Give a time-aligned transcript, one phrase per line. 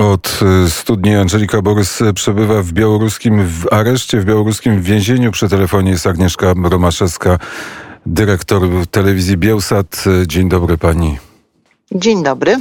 [0.00, 5.30] Od y, studni Angelika Borys przebywa w białoruskim w areszcie, w białoruskim więzieniu.
[5.32, 7.38] Przy telefonie jest Agnieszka Romaszewska,
[8.06, 10.04] dyrektor telewizji Bielsat.
[10.26, 11.18] Dzień dobry pani.
[11.92, 12.56] Dzień dobry.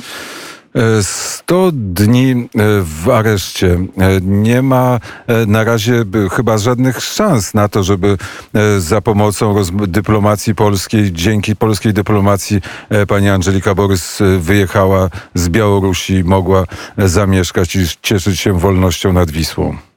[1.02, 2.48] 100 dni e,
[2.82, 3.74] w areszcie.
[3.74, 8.18] E, nie ma e, na razie chyba żadnych szans na to, żeby
[8.80, 9.56] za pomocą
[9.88, 12.62] dyplomacji polskiej, dzięki polskiej dyplomacji
[13.08, 16.66] pani Angelika Borys wyjechała z Białorusi, mogła
[16.98, 19.89] zamieszkać i cieszyć się wolnością nad Wisłą.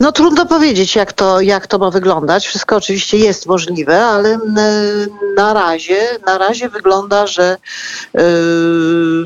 [0.00, 2.46] No trudno powiedzieć, jak to, jak to ma wyglądać.
[2.46, 4.38] Wszystko oczywiście jest możliwe, ale
[5.36, 7.56] na razie, na razie wygląda, że
[8.14, 9.24] yy,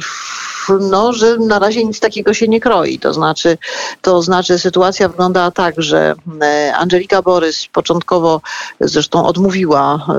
[0.81, 2.99] no, że na razie nic takiego się nie kroi.
[2.99, 3.59] To znaczy,
[4.03, 8.41] to znaczy sytuacja wyglądała tak, że e, Angelika Borys początkowo
[8.81, 10.13] zresztą odmówiła e,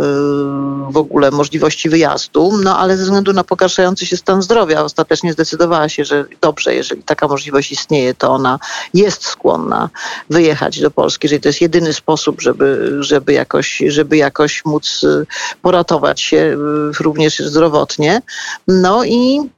[0.91, 5.89] w ogóle możliwości wyjazdu, no ale ze względu na pogarszający się stan zdrowia ostatecznie zdecydowała
[5.89, 8.59] się, że dobrze, jeżeli taka możliwość istnieje, to ona
[8.93, 9.89] jest skłonna
[10.29, 15.25] wyjechać do Polski, że to jest jedyny sposób, żeby, żeby, jakoś, żeby jakoś móc e,
[15.61, 16.57] poratować się
[16.99, 18.21] również zdrowotnie.
[18.67, 19.49] No i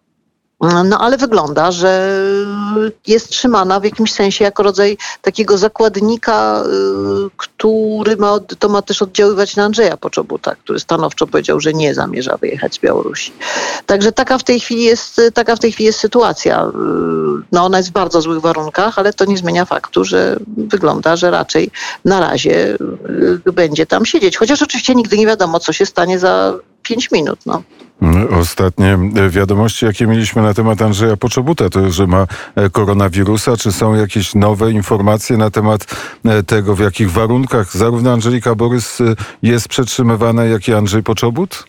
[0.61, 2.19] no ale wygląda, że
[3.07, 9.01] jest trzymana w jakimś sensie jako rodzaj takiego zakładnika, y, który ma, to ma też
[9.01, 13.33] oddziaływać na Andrzeja Poczobuta, który stanowczo powiedział, że nie zamierza wyjechać z Białorusi.
[13.85, 16.65] Także taka w tej chwili jest, taka w tej chwili jest sytuacja.
[16.65, 16.71] Y,
[17.51, 21.31] no ona jest w bardzo złych warunkach, ale to nie zmienia faktu, że wygląda, że
[21.31, 21.71] raczej
[22.05, 22.77] na razie
[23.45, 24.37] y, będzie tam siedzieć.
[24.37, 26.53] Chociaż oczywiście nigdy nie wiadomo, co się stanie za
[26.87, 27.39] pięć minut.
[27.45, 27.63] No.
[28.41, 28.97] Ostatnie
[29.29, 33.57] wiadomości, jakie mieliśmy na temat Andrzeja Poczobuta, to że ma e, koronawirusa.
[33.57, 35.85] Czy są jakieś nowe informacje na temat
[36.25, 41.63] e, tego, w jakich warunkach zarówno Angelika Borys e, jest przetrzymywana, jak i Andrzej Poczobut?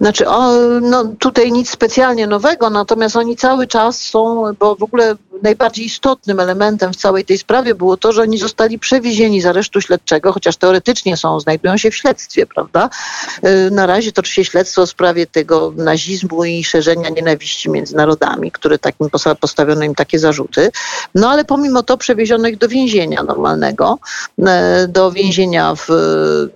[0.00, 5.16] Znaczy, o, no, tutaj nic specjalnie nowego, natomiast oni cały czas są, bo w ogóle
[5.42, 9.80] najbardziej istotnym elementem w całej tej sprawie było to, że oni zostali przewiezieni z aresztu
[9.80, 12.90] śledczego, chociaż teoretycznie są, znajdują się w śledztwie, prawda?
[13.46, 18.52] Y, na razie toczy się śledztwo w sprawie tego nazizmu i szerzenia nienawiści między narodami,
[18.52, 20.70] które takim postawiono im takie zarzuty.
[21.14, 23.98] No ale pomimo to przewieziono ich do więzienia normalnego,
[24.46, 25.86] e, do więzienia w,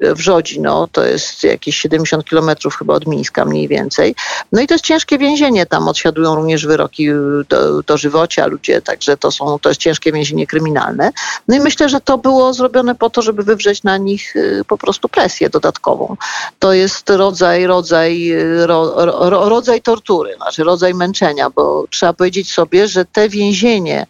[0.01, 4.15] w Rzodzino, to jest jakieś 70 kilometrów chyba od Mińska mniej więcej.
[4.53, 7.09] No i to jest ciężkie więzienie, tam odsiadują również wyroki
[7.49, 8.47] do, do żywocia
[8.83, 11.13] także to, są, to jest ciężkie więzienie kryminalne.
[11.49, 14.79] No i myślę, że to było zrobione po to, żeby wywrzeć na nich y, po
[14.79, 16.17] prostu presję dodatkową.
[16.59, 22.53] To jest rodzaj, rodzaj, y, ro, ro, rodzaj tortury, znaczy rodzaj męczenia, bo trzeba powiedzieć
[22.53, 24.07] sobie, że te więzienie,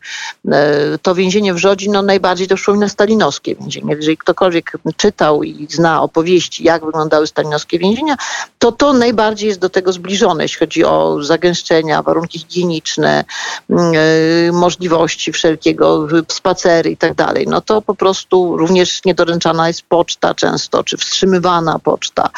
[0.47, 0.51] y,
[1.03, 3.95] to więzienie w Żodzi, no najbardziej to przypomina stalinowskie więzienie.
[3.95, 8.17] Jeżeli ktokolwiek czytał i zna opowieści, jak wyglądały stalinowskie więzienia,
[8.59, 13.25] to to najbardziej jest do tego zbliżone, jeśli chodzi o zagęszczenia, warunki higieniczne,
[14.53, 20.85] możliwości wszelkiego, spacery i tak dalej, no to po prostu również niedoręczana jest poczta często,
[20.85, 22.31] czy wstrzymywana poczta.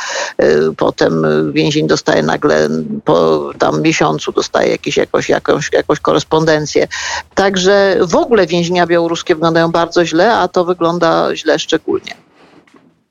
[0.43, 2.69] Y, potem więzień dostaje nagle
[3.05, 6.89] po tam miesiącu dostaje jakieś, jakąś, jakąś, jakąś korespondencję.
[7.35, 12.28] Także w ogóle więzienia białoruskie wyglądają bardzo źle, a to wygląda źle szczególnie.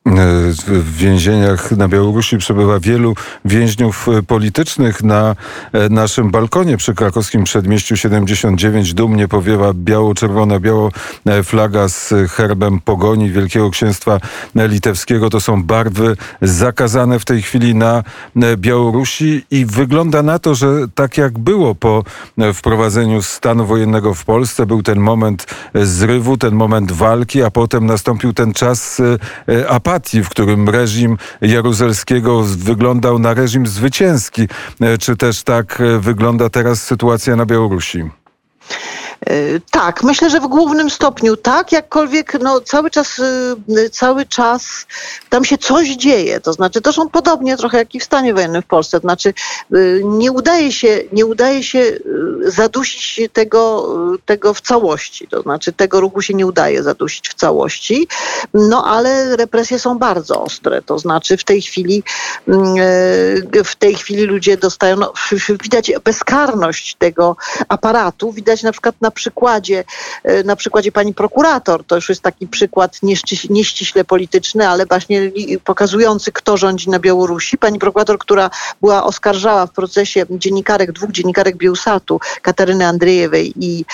[0.07, 5.03] W więzieniach na Białorusi przebywa wielu więźniów e, politycznych.
[5.03, 5.35] Na
[5.73, 10.91] e, naszym balkonie przy krakowskim przedmieściu 79 dumnie powiewa biało-czerwona, biało
[11.25, 14.19] e, flaga z herbem pogoni Wielkiego Księstwa
[14.55, 15.29] Litewskiego.
[15.29, 18.03] To są barwy zakazane w tej chwili na
[18.57, 22.03] Białorusi i wygląda na to, że tak jak było po
[22.53, 25.45] wprowadzeniu stanu wojennego w Polsce, był ten moment
[25.75, 29.01] zrywu, ten moment walki, a potem nastąpił ten czas
[29.69, 34.47] apatii w którym reżim Jaruzelskiego wyglądał na reżim zwycięski.
[34.81, 38.03] E, czy też tak e, wygląda teraz sytuacja na Białorusi?
[39.25, 44.85] E, tak, myślę, że w głównym stopniu tak, jakkolwiek no, cały czas, y, cały czas
[45.29, 46.39] tam się coś dzieje.
[46.39, 48.97] To znaczy, to są podobnie trochę jak i w stanie wojennym w Polsce.
[48.99, 49.33] To znaczy,
[49.75, 52.01] y, nie udaje się, nie udaje się y,
[52.51, 53.87] zadusić tego,
[54.25, 55.27] tego w całości.
[55.27, 58.07] To znaczy, tego ruchu się nie udaje zadusić w całości,
[58.53, 60.81] no ale represje są bardzo ostre.
[60.81, 62.03] To znaczy, w tej chwili,
[62.47, 62.75] mm,
[63.65, 65.13] w tej chwili ludzie dostają, no,
[65.63, 67.35] widać bezkarność tego
[67.69, 69.83] aparatu, widać na przykład na na przykładzie,
[70.45, 72.99] na przykładzie pani prokurator, to już jest taki przykład
[73.49, 75.31] nieściśle polityczny, ale właśnie
[75.63, 77.57] pokazujący, kto rządzi na Białorusi.
[77.57, 78.49] Pani prokurator, która
[78.81, 83.85] była oskarżała w procesie dziennikarek, dwóch dziennikarek Bielsatu, Kataryny Andrzejewej i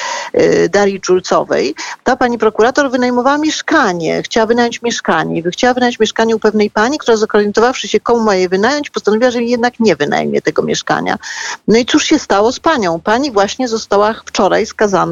[0.69, 5.43] Darii Czulcowej, ta pani prokurator wynajmowała mieszkanie, chciała wynająć mieszkanie.
[5.51, 9.43] Chciała wynająć mieszkanie u pewnej pani, która zorientowawszy się, komu ma je wynająć, postanowiła, że
[9.43, 11.17] jednak nie wynajmie tego mieszkania.
[11.67, 12.99] No i cóż się stało z panią?
[12.99, 15.02] Pani właśnie została wczoraj skazana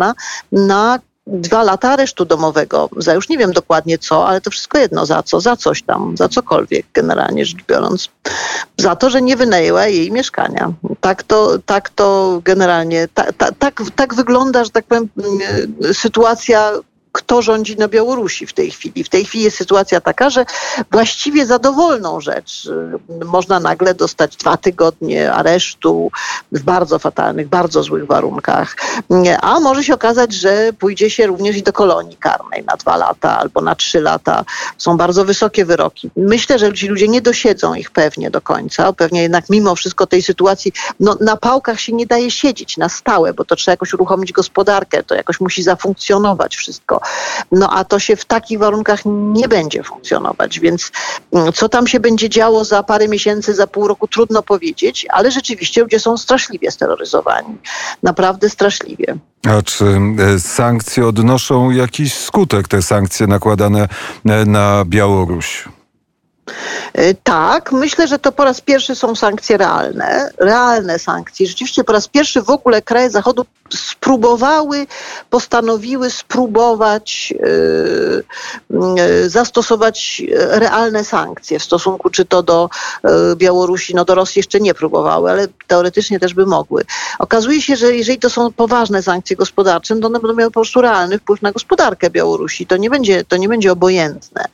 [0.52, 5.06] na dwa lata aresztu domowego za już nie wiem dokładnie co, ale to wszystko jedno
[5.06, 8.10] za co, za coś tam, za cokolwiek generalnie rzecz biorąc.
[8.78, 10.74] Za to, że nie wynajęła jej mieszkania.
[11.02, 15.10] Tak to, tak to generalnie, ta, ta, tak, tak wygląda, że tak powiem,
[15.94, 16.72] sytuacja
[17.32, 19.04] kto rządzi na Białorusi w tej chwili.
[19.04, 20.46] W tej chwili jest sytuacja taka, że
[20.92, 22.66] właściwie za dowolną rzecz
[23.22, 26.12] y, można nagle dostać dwa tygodnie aresztu
[26.52, 28.76] w bardzo fatalnych, bardzo złych warunkach.
[29.42, 33.38] A może się okazać, że pójdzie się również i do kolonii karnej na dwa lata
[33.40, 34.46] albo na trzy lata.
[34.78, 36.10] Są bardzo wysokie wyroki.
[36.18, 38.94] Myślę, że ci ludzie nie dosiedzą ich pewnie do końca.
[38.94, 43.34] Pewnie jednak mimo wszystko tej sytuacji, no, na pałkach się nie daje siedzieć na stałe,
[43.34, 47.02] bo to trzeba jakoś uruchomić gospodarkę, to jakoś musi zafunkcjonować wszystko.
[47.52, 50.92] No a to się w takich warunkach nie będzie funkcjonować, więc
[51.34, 55.32] mm, co tam się będzie działo za parę miesięcy, za pół roku, trudno powiedzieć, ale
[55.32, 57.58] rzeczywiście ludzie są straszliwie steroryzowani.
[58.04, 59.18] Naprawdę straszliwie.
[59.48, 63.88] A czy e, sankcje odnoszą jakiś skutek, te sankcje nakładane
[64.26, 65.70] e, na Białoruś?
[66.94, 71.48] E, tak, myślę, że to po raz pierwszy są sankcje realne, realne sankcje.
[71.48, 73.46] Rzeczywiście po raz pierwszy w ogóle kraje Zachodu
[73.76, 74.88] spróbowały,
[75.30, 78.24] postanowiły spróbować yy,
[78.70, 82.70] yy, zastosować realne sankcje w stosunku czy to do
[83.36, 86.86] Białorusi, no do Rosji jeszcze nie próbowały, ale teoretycznie też by mogły.
[87.20, 90.82] Okazuje się, że jeżeli to są poważne sankcje gospodarcze, to one będą miały po prostu
[90.82, 92.66] realny wpływ na gospodarkę Białorusi.
[92.66, 94.46] To nie będzie, to nie będzie obojętne,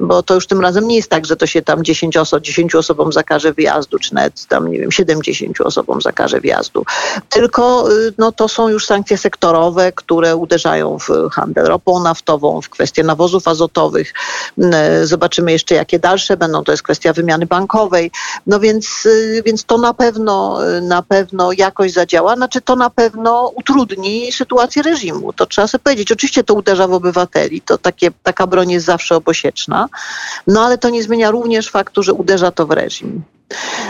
[0.00, 2.74] bo to już tym razem nie jest tak, że to się tam 10 osób, 10
[2.74, 6.84] osobom zakaże wyjazdu, czy nawet tam, nie wiem, 70 osobom zakaże wjazdu.
[7.30, 12.68] Tylko y, no, to są już sankcje sektorowe, które uderzają w handel ropą naftową, w
[12.68, 14.14] kwestie nawozów azotowych.
[15.02, 16.64] Y, zobaczymy jeszcze, jakie dalsze będą.
[16.64, 18.10] To jest kwestia wymiany bankowej.
[18.46, 22.36] No więc, y, więc to na pewno, na pewno jakoś zadziała.
[22.36, 25.32] Znaczy to na pewno utrudni sytuację reżimu.
[25.32, 26.12] To trzeba sobie powiedzieć.
[26.12, 27.60] Oczywiście to uderza w obywateli.
[27.60, 29.85] To takie, taka broń jest zawsze obosieczna.
[30.46, 33.22] No ale to nie zmienia również faktu, że uderza to w reżim.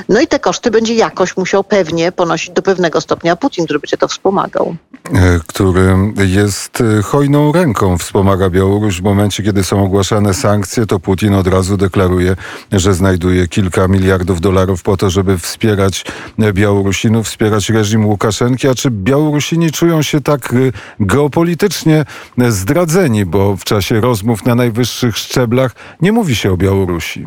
[0.08, 3.96] No i te koszty będzie jakoś musiał pewnie ponosić do pewnego stopnia Putin, który będzie
[3.96, 4.76] to wspomagał.
[5.14, 9.00] E, który jest e, hojną ręką, wspomaga Białoruś.
[9.00, 12.36] W momencie, kiedy są ogłaszane sankcje, to Putin od razu deklaruje,
[12.72, 16.04] że znajduje kilka miliardów dolarów po to, żeby wspierać
[16.52, 18.68] Białorusinów, wspierać reżim Łukaszenki.
[18.68, 20.56] A czy Białorusini czują się tak e,
[21.00, 22.04] geopolitycznie
[22.48, 27.26] zdradzeni, bo w czasie rozmów na najwyższych szczeblach nie mówi się o Białorusi?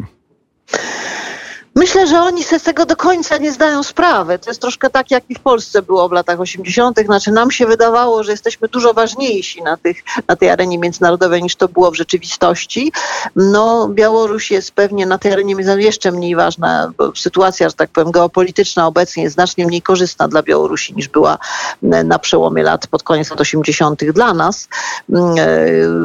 [1.80, 4.40] Myślę, że oni sobie z tego do końca nie zdają sprawy.
[4.40, 7.00] To jest troszkę tak, jak i w Polsce było w latach 80.
[7.06, 9.98] Znaczy nam się wydawało, że jesteśmy dużo ważniejsi na, tych,
[10.28, 12.92] na tej arenie międzynarodowej niż to było w rzeczywistości.
[13.36, 16.92] No Białoruś jest pewnie na tej arenie międzynarodowej jeszcze mniej ważna.
[17.16, 21.38] Sytuacja, że tak powiem, geopolityczna obecnie jest znacznie mniej korzystna dla Białorusi niż była
[21.82, 24.12] na przełomie lat pod koniec lat 80.
[24.12, 24.68] dla nas.
[25.10, 25.36] Mm,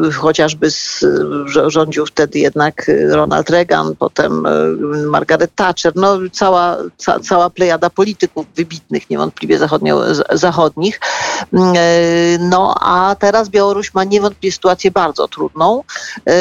[0.09, 1.05] e, chociażby z,
[1.67, 4.51] rządził wtedy jednak Ronald Reagan, potem e,
[5.07, 10.01] Margaret Thatcher, no cała, ca, cała plejada polityków wybitnych, niewątpliwie zachodnio,
[10.33, 11.01] zachodnich.
[11.53, 11.81] Mm, e,
[12.39, 15.83] no a teraz Białoruś ma niewątpliwie sytuację bardzo trudną.
[16.29, 16.33] E,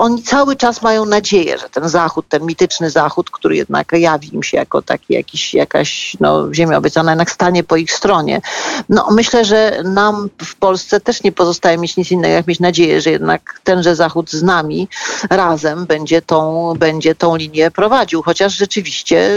[0.00, 4.42] oni cały czas mają nadzieję, że ten Zachód, ten mityczny Zachód, który jednak jawi im
[4.42, 8.40] się jako taki jakiś, jakaś no, ziemia obiecana, jednak stanie po ich stronie.
[8.88, 13.00] No myślę, że nam w Polsce też nie pozostaje mieć nic innego, jak mieć nadzieję,
[13.00, 14.88] że jednak tenże Zachód z nami
[15.30, 19.30] razem będzie tą, będzie tą linię prowadził chociaż rzeczywiście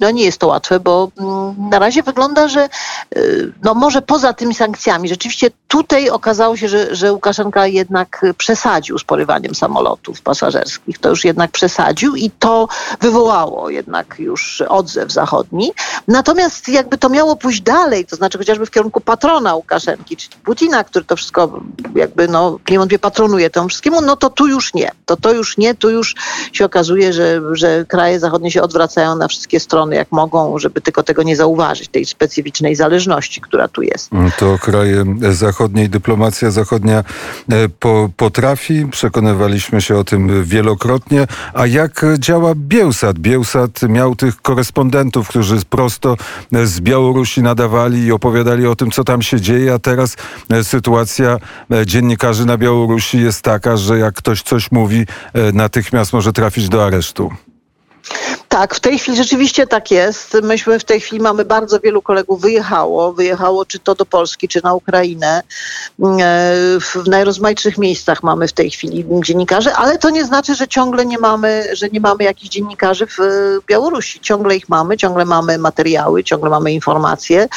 [0.00, 2.68] no nie jest to łatwe, bo mm, na razie wygląda, że
[3.16, 8.98] y, no może poza tymi sankcjami, rzeczywiście tutaj okazało się, że, że Łukaszenka jednak przesadził
[8.98, 10.98] z porywaniem samolotów pasażerskich.
[10.98, 12.68] To już jednak przesadził i to
[13.00, 15.72] wywołało jednak już odzew zachodni.
[16.08, 20.84] Natomiast jakby to miało pójść dalej, to znaczy chociażby w kierunku patrona Łukaszenki, czyli Putina,
[20.84, 21.60] który to wszystko
[21.94, 24.90] jakby no niewątpliwie patronuje temu wszystkiemu, no to tu już nie.
[25.06, 26.14] To to już nie, tu już
[26.52, 31.02] się okazuje, że, że kraje zachodnie się odwracają na wszystkie strony jak mogą, żeby tylko
[31.02, 34.10] tego nie zauważyć, tej specyficznej zależności, która tu jest.
[34.38, 35.04] To kraje
[35.62, 37.04] zachodniej, dyplomacja zachodnia
[37.52, 38.86] e, po, potrafi.
[38.90, 41.26] Przekonywaliśmy się o tym wielokrotnie.
[41.54, 43.18] A jak działa Bielsat?
[43.18, 46.16] Bielsat miał tych korespondentów, którzy prosto
[46.64, 50.16] z Białorusi nadawali i opowiadali o tym, co tam się dzieje, a teraz
[50.50, 51.38] e, sytuacja
[51.70, 55.06] e, dziennikarzy na Białorusi jest taka, że jak ktoś coś mówi,
[55.52, 57.30] natychmiast może trafić do aresztu.
[58.52, 60.36] Tak, w tej chwili rzeczywiście tak jest.
[60.42, 64.60] Myśmy w tej chwili mamy bardzo wielu kolegów wyjechało, wyjechało czy to do Polski, czy
[64.64, 65.38] na Ukrainę.
[65.38, 65.42] E,
[66.80, 71.18] w najrozmaitszych miejscach mamy w tej chwili dziennikarzy, ale to nie znaczy, że ciągle nie
[71.18, 73.18] mamy, że nie mamy jakichś dziennikarzy w
[73.66, 74.20] Białorusi.
[74.20, 77.42] Ciągle ich mamy, ciągle mamy materiały, ciągle mamy informacje.
[77.42, 77.48] E,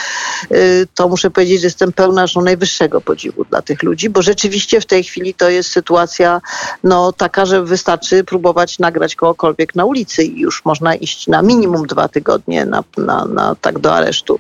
[0.95, 4.85] to muszę powiedzieć, że jestem pełna no, najwyższego podziwu dla tych ludzi, bo rzeczywiście w
[4.85, 6.41] tej chwili to jest sytuacja
[6.83, 11.41] no, taka, że wystarczy próbować nagrać kogokolwiek na ulicy i już można można iść na
[11.41, 14.39] minimum dwa tygodnie na, na, na tak do aresztu.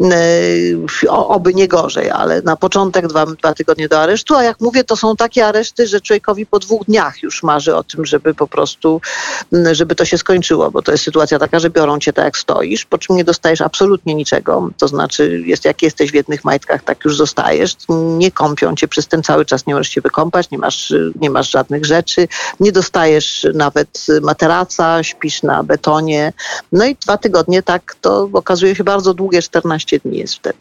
[0.00, 4.84] Yy, oby nie gorzej, ale na początek dwa, dwa tygodnie do aresztu, a jak mówię,
[4.84, 8.46] to są takie areszty, że człowiekowi po dwóch dniach już marzy o tym, żeby po
[8.46, 9.00] prostu,
[9.52, 12.36] mm, żeby to się skończyło, bo to jest sytuacja taka, że biorą cię tak jak
[12.36, 16.82] stoisz, po czym nie dostajesz absolutnie niczego, to znaczy jest, jak jesteś w jednych majtkach,
[16.82, 17.76] tak już zostajesz,
[18.18, 21.50] nie kąpią cię przez ten cały czas, nie możesz się wykąpać, nie masz, nie masz
[21.50, 22.28] żadnych rzeczy,
[22.60, 26.32] nie dostajesz nawet materaca, śpisz na betonie, betonie.
[26.72, 30.58] No i dwa tygodnie tak to okazuje się bardzo długie, 14 dni jest wtedy.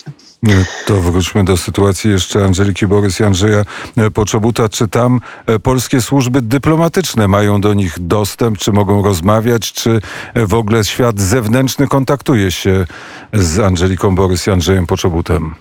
[0.86, 3.66] To wróćmy do sytuacji jeszcze Angeliki Borys i Andrzeja
[4.14, 4.70] Poczobuta.
[4.70, 10.02] Czy tam e, polskie służby dyplomatyczne mają do nich dostęp, czy mogą rozmawiać, czy
[10.36, 12.86] w ogóle świat zewnętrzny kontaktuje się
[13.34, 15.56] z Angeliką Borys i Andrzejem Poczobutem?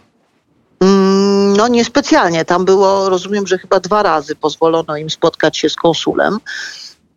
[0.81, 2.45] Mm, no niespecjalnie.
[2.45, 6.39] Tam było, rozumiem, że chyba dwa razy pozwolono im spotkać się z konsulem.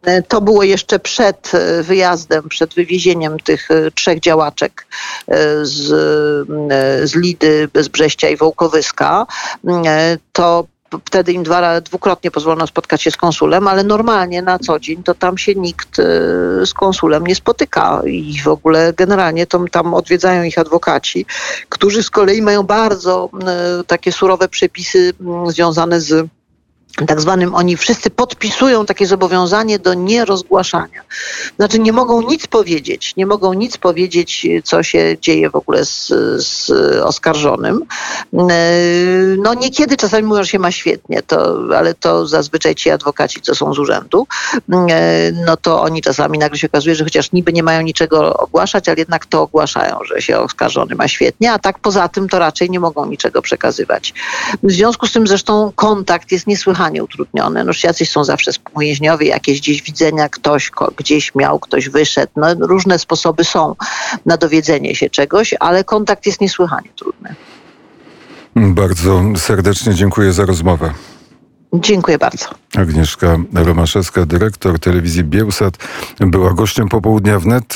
[0.01, 4.87] E, to było jeszcze przed e, wyjazdem, przed wywiezieniem tych e, trzech działaczek
[5.61, 5.87] z,
[7.09, 9.25] z Lidy, Bezbrześcia i Wołkowyska.
[10.33, 10.65] To
[11.05, 15.13] wtedy im dwa, dwukrotnie pozwolono spotkać się z konsulem, ale normalnie na co dzień to
[15.13, 15.95] tam się nikt
[16.65, 21.25] z konsulem nie spotyka i w ogóle generalnie to tam odwiedzają ich adwokaci,
[21.69, 23.29] którzy z kolei mają bardzo
[23.87, 25.13] takie surowe przepisy
[25.47, 26.27] związane z
[27.05, 31.01] tak zwanym, oni wszyscy podpisują takie zobowiązanie do nierozgłaszania.
[31.57, 36.07] Znaczy nie mogą nic powiedzieć, nie mogą nic powiedzieć, co się dzieje w ogóle z,
[36.37, 36.71] z
[37.03, 37.85] oskarżonym.
[38.33, 38.71] E,
[39.37, 43.55] no niekiedy czasami mówią, że się ma świetnie, to, ale to zazwyczaj ci adwokaci, co
[43.55, 44.27] są z urzędu,
[44.89, 48.89] e, no to oni czasami nagle się okazuje, że chociaż niby nie mają niczego ogłaszać,
[48.89, 52.69] ale jednak to ogłaszają, że się oskarżony ma świetnie, a tak poza tym to raczej
[52.69, 54.13] nie mogą niczego przekazywać.
[54.63, 57.63] W związku z tym zresztą kontakt jest niesłychanie niesłychanie utrudnione.
[57.63, 62.32] No, jacyś są zawsze współwięźniowie, jakieś gdzieś widzenia, ktoś gdzieś miał, ktoś wyszedł.
[62.36, 63.75] No, różne sposoby są
[64.25, 67.36] na dowiedzenie się czegoś, ale kontakt jest niesłychanie trudny.
[68.56, 70.94] Bardzo serdecznie dziękuję za rozmowę.
[71.74, 72.46] Dziękuję bardzo.
[72.77, 75.77] Agnieszka Romaszewska, dyrektor telewizji Bielsat,
[76.20, 77.63] była gościem popołudnia wnet.